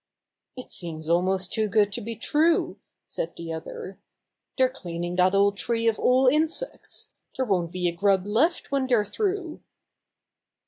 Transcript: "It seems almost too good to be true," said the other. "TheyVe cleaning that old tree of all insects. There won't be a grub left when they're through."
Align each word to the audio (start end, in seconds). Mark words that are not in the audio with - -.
"It 0.57 0.71
seems 0.71 1.07
almost 1.07 1.53
too 1.53 1.67
good 1.67 1.91
to 1.93 2.01
be 2.01 2.15
true," 2.15 2.79
said 3.05 3.35
the 3.37 3.53
other. 3.53 3.99
"TheyVe 4.57 4.73
cleaning 4.73 5.15
that 5.17 5.35
old 5.35 5.57
tree 5.57 5.87
of 5.87 5.99
all 5.99 6.25
insects. 6.25 7.11
There 7.37 7.45
won't 7.45 7.71
be 7.71 7.87
a 7.87 7.91
grub 7.91 8.25
left 8.25 8.71
when 8.71 8.87
they're 8.87 9.05
through." 9.05 9.61